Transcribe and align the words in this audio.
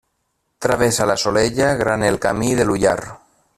Travessa 0.65 1.07
la 1.11 1.17
Solella 1.25 1.69
Gran 1.83 2.07
el 2.09 2.19
Camí 2.25 2.51
de 2.61 2.69
l'Ullar. 2.71 2.99